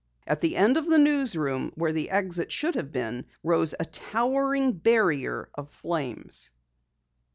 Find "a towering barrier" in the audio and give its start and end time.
3.79-5.49